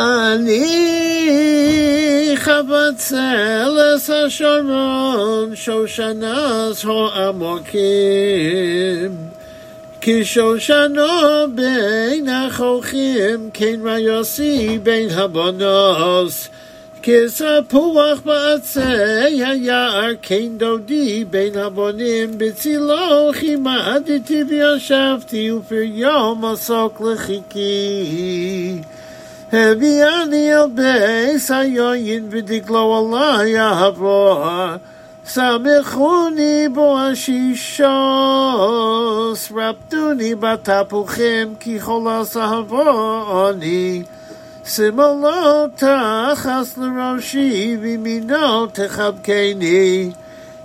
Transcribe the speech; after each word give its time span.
אני 0.00 0.86
חבצל 2.36 3.78
אס 3.96 4.10
השרון 4.10 5.56
שושנס 5.56 6.84
העמוקים 7.14 7.86
כי 10.00 10.24
שושנו 10.24 11.02
בין 11.54 12.28
החוכים 12.28 13.50
כן 13.52 13.80
ריוסי 13.84 14.78
בין 14.82 15.10
הבונוס 15.10 16.48
כספוח 17.02 18.20
בעצי 18.24 18.80
היער 19.44 20.10
כן 20.22 20.48
דודי 20.56 21.24
בין 21.24 21.58
הבונים 21.58 22.30
בצילו 22.38 23.30
כימדתי 23.40 24.42
וישבתי 24.48 25.50
ופריו 25.50 26.34
מסוק 26.34 27.00
לחיכי 27.00 28.80
הביאני 29.52 30.54
אל 30.54 30.66
בייס 30.74 31.50
היוין 31.50 32.26
ודגלו 32.30 33.16
עלי 33.16 33.60
אהבו 33.60 34.38
סמכוני 35.26 36.68
בו 36.74 36.98
השישוס 36.98 37.82
רפדוני 39.56 40.34
בתפוחים 40.34 41.54
כי 41.60 41.80
חולס 41.80 42.36
אהבו 42.36 43.50
אני 43.50 44.02
שמאלו 44.64 45.66
תחס 45.76 46.78
לראשי 46.78 47.76
וימינו 47.80 48.66
תחבקני 48.66 50.10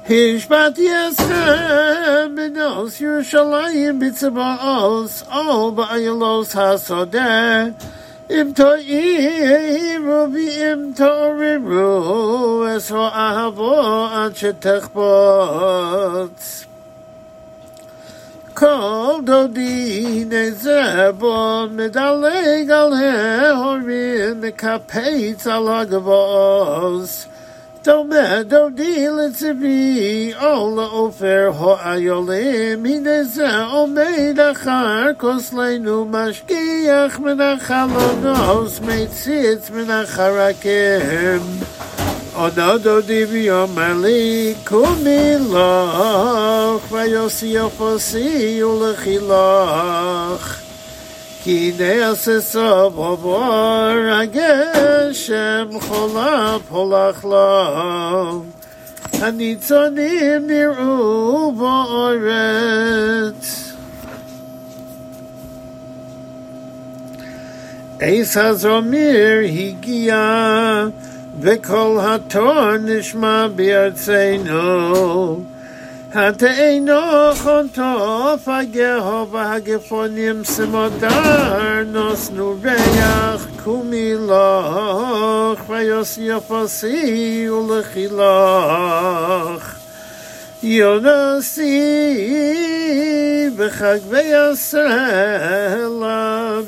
השבעתי 0.09 0.87
אסכם 1.09 2.35
בנוס 2.35 3.01
ירושלים 3.01 3.99
בצבאוס 3.99 5.23
או 5.31 5.71
באיילוס 5.71 6.55
השדה 6.55 7.65
ابتعیه 8.30 9.98
بیامتار 10.32 11.56
رو 11.56 12.64
و 12.64 12.78
سعبا 12.78 14.30
چه 14.34 14.52
تخبات 14.52 16.30
called 18.56 19.28
Odin 19.28 20.32
Ezebon 20.32 21.68
Medalegal 21.76 22.90
Horin 23.60 24.40
Mekapetz 24.40 25.46
Alagavos. 25.46 27.26
to 27.86 28.02
me 28.02 28.42
do 28.50 28.68
deal 28.70 29.20
it 29.20 29.34
to 29.36 29.54
me. 29.54 30.32
All 30.32 30.74
the 30.74 30.82
offer 30.82 31.52
ho 31.52 31.76
ayole 31.76 32.76
me 32.80 32.98
this 32.98 33.38
o 33.38 33.86
me 33.86 34.34
khar 34.34 35.14
kosle 35.14 35.80
nu 35.80 36.04
mashki 36.04 36.64
akh 37.00 37.20
me 37.20 37.36
da 37.36 37.56
khalo 37.66 38.06
do 38.22 38.34
os 38.56 38.80
me 38.80 39.06
tsit 39.06 39.70
me 39.70 39.84
na 39.84 40.02
kharake 40.02 41.38
o 42.34 42.50
da 42.50 42.76
do 42.76 43.00
di 43.02 43.24
bi 43.30 43.48
o 43.60 43.68
mali 43.68 44.56
ku 44.64 44.82
me 45.04 45.38
lo 45.38 46.80
khayo 46.88 47.30
si 47.30 47.56
o 47.56 47.68
fosi 47.70 48.60
o 48.66 48.94
khilakh 49.02 50.65
ulechiloch 51.45 51.45
ki 51.45 51.73
ne'asesov 51.77 52.93
ovor 52.97 53.97
ageshem 54.21 55.69
cholav 55.79 56.61
holach 56.69 57.23
lo 57.23 58.45
הנצונים 59.21 60.47
נראו 60.47 61.51
באורץ. 61.51 63.01
עץ 67.99 68.37
הזומיר 68.37 69.39
הגיע 69.39 70.87
וכל 71.41 71.97
התור 72.01 72.77
נשמע 72.77 73.47
בארצנו. 73.55 75.43
hat 76.14 76.42
ein 76.42 76.84
noch 76.84 77.44
und 77.44 77.74
tof 77.74 78.46
a 78.48 78.62
gehova 78.64 79.58
gefonim 79.58 80.44
smodar 80.44 81.84
nos 81.84 82.30
nu 82.30 82.52
reach 82.62 83.46
kumi 83.64 84.14
loch 84.14 85.58
vayos 85.68 86.16
yofasi 86.16 87.48
ulachilach 87.50 88.86
yonasi 90.62 91.76
bechag 93.58 94.00
vayasela 94.12 95.42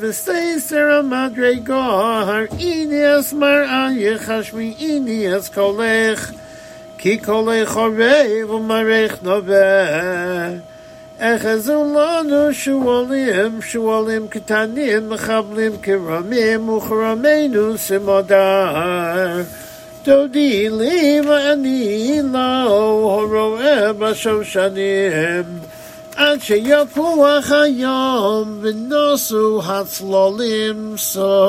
vistaysera 0.01 1.03
madre 1.03 1.57
gohar 1.61 2.49
inias 2.59 3.33
mar 3.33 3.63
an 3.63 3.97
yechashmi 3.97 4.77
inias 4.79 5.49
kolech 5.51 6.23
inias 6.29 6.48
כי 6.98 7.18
קולך 7.18 7.78
עורב 7.78 8.50
ומערך 8.50 9.18
נובע 9.24 10.50
אחזו 11.20 11.84
לנו 11.84 12.54
שואלים, 12.54 13.62
שואלים 13.62 14.28
קטנים, 14.28 15.10
מחבלים 15.10 15.72
כרמים, 15.82 16.70
וכרמנו 16.70 17.78
סמודר. 17.78 19.42
דודי 20.06 20.70
לי 20.70 21.22
ואני 21.28 22.20
לו 22.34 22.40
הרואה 23.10 23.94
בשושנים 23.94 25.44
עד 26.16 26.42
שיפוח 26.42 27.52
היום 27.52 28.60
ונוסו 28.62 29.62
הצלולים 29.66 30.94
סוף 30.98 31.44